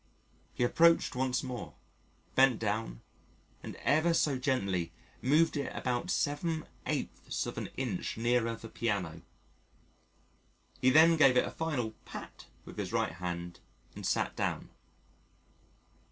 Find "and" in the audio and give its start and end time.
3.61-3.75, 13.95-14.03